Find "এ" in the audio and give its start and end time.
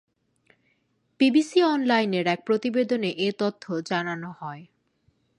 3.17-3.29